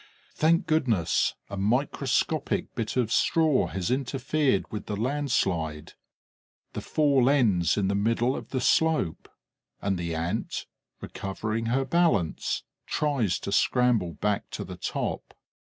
Thank 0.33 0.65
goodness! 0.65 1.35
A 1.47 1.57
microscopic 1.57 2.73
bit 2.73 2.97
of 2.97 3.11
straw 3.11 3.67
has 3.67 3.91
interfered 3.91 4.65
with 4.71 4.87
the 4.87 4.95
landslide. 4.95 5.93
The 6.73 6.81
fall 6.81 7.29
ends 7.29 7.77
in 7.77 7.87
the 7.87 7.93
middle 7.93 8.35
of 8.35 8.49
the 8.49 8.61
slope; 8.61 9.29
and 9.79 9.99
the 9.99 10.15
Ant, 10.15 10.65
recovering 11.01 11.67
her 11.67 11.85
balance, 11.85 12.63
tries 12.87 13.37
to 13.41 13.51
scramble 13.51 14.13
back 14.13 14.49
to 14.57 14.63
the 14.63 14.75
top. 14.77 15.35